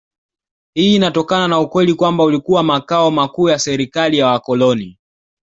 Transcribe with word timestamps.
Hii 0.73 0.95
inatokana 0.95 1.47
na 1.47 1.59
ukweli 1.59 1.93
kwamba 1.93 2.23
ulikuwa 2.23 2.63
makao 2.63 3.11
makuu 3.11 3.49
ya 3.49 3.59
serikali 3.59 4.17
ya 4.17 4.27
wakoloni 4.27 4.99